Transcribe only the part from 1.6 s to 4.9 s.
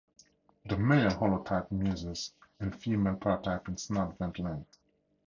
measures and female paratype in snout–vent length.